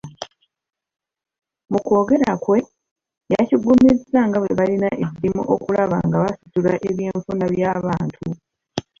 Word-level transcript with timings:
Mukwogera 1.71 2.33
kwe, 2.43 2.57
yakiggumizza 3.33 4.19
nga 4.27 4.37
bwe 4.39 4.57
balina 4.59 4.87
eddimu 5.05 5.41
okulaba 5.55 5.97
nga 6.07 6.17
basitula 6.23 6.73
ebyenfuna 6.87 7.45
by’abantu. 7.53 8.23